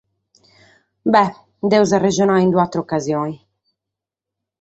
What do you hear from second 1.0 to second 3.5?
Beh, nd’amus a arresonare in un’àtera ocasione.